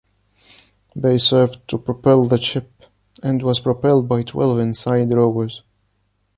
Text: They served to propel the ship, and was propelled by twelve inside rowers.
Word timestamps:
They 0.95 1.19
served 1.19 1.67
to 1.67 1.77
propel 1.77 2.25
the 2.25 2.39
ship, 2.39 2.85
and 3.21 3.43
was 3.43 3.59
propelled 3.59 4.07
by 4.09 4.23
twelve 4.23 4.57
inside 4.57 5.13
rowers. 5.13 5.61